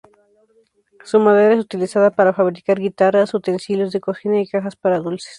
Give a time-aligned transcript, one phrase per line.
[1.03, 5.29] Su madera es utilizada para fabricar guitarras, utensilios de cocina y cajas para dulces.